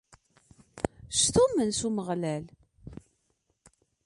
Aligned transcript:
Stummen 1.21 1.69
s 1.77 1.81
Umeɣlal. 1.87 2.45